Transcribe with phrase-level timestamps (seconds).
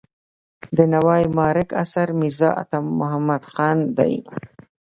[0.77, 4.13] د نوای معارک اثر میرزا عطا محمد خان دی.